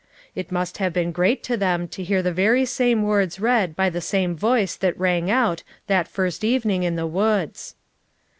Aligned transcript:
It 0.33 0.51
must 0.51 0.79
have 0.79 0.93
been 0.93 1.11
great 1.11 1.43
to 1.43 1.55
them 1.55 1.87
to 1.89 2.01
hear 2.03 2.23
the 2.23 2.33
very 2.33 2.65
same 2.65 3.03
words 3.03 3.39
read 3.39 3.75
by 3.75 3.91
the 3.91 4.01
same 4.01 4.35
voice 4.35 4.75
that 4.77 4.97
rang 4.99 5.29
out 5.29 5.61
that 5.85 6.07
first 6.07 6.43
even 6.43 6.71
ing 6.71 6.81
in 6.81 6.95
the 6.95 7.05
woods." 7.05 7.75